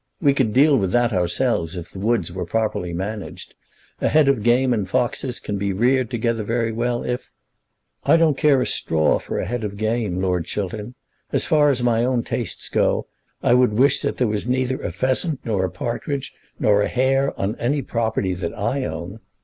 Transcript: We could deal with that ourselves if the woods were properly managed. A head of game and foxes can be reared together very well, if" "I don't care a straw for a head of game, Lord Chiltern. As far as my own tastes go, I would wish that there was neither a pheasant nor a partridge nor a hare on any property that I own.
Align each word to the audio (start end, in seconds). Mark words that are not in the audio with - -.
We 0.19 0.33
could 0.33 0.51
deal 0.51 0.75
with 0.77 0.91
that 0.93 1.13
ourselves 1.13 1.75
if 1.77 1.91
the 1.91 1.99
woods 1.99 2.31
were 2.31 2.47
properly 2.47 2.91
managed. 2.91 3.53
A 4.01 4.07
head 4.07 4.27
of 4.27 4.41
game 4.41 4.73
and 4.73 4.89
foxes 4.89 5.39
can 5.39 5.59
be 5.59 5.73
reared 5.73 6.09
together 6.09 6.43
very 6.43 6.71
well, 6.71 7.03
if" 7.03 7.29
"I 8.11 8.17
don't 8.17 8.35
care 8.35 8.59
a 8.61 8.65
straw 8.65 9.19
for 9.19 9.37
a 9.37 9.45
head 9.45 9.63
of 9.63 9.77
game, 9.77 10.19
Lord 10.19 10.45
Chiltern. 10.45 10.95
As 11.31 11.45
far 11.45 11.69
as 11.69 11.83
my 11.83 12.03
own 12.03 12.23
tastes 12.23 12.67
go, 12.67 13.05
I 13.43 13.53
would 13.53 13.73
wish 13.73 14.01
that 14.01 14.17
there 14.17 14.25
was 14.27 14.47
neither 14.47 14.81
a 14.81 14.91
pheasant 14.91 15.41
nor 15.45 15.63
a 15.65 15.69
partridge 15.69 16.33
nor 16.59 16.81
a 16.81 16.87
hare 16.87 17.39
on 17.39 17.55
any 17.57 17.83
property 17.83 18.33
that 18.33 18.57
I 18.57 18.85
own. 18.85 19.19